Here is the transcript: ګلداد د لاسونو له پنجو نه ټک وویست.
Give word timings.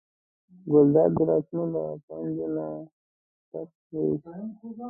ګلداد 0.71 1.11
د 1.17 1.19
لاسونو 1.29 1.65
له 1.73 1.83
پنجو 2.05 2.47
نه 2.55 2.65
ټک 3.51 3.69
وویست. 3.91 4.35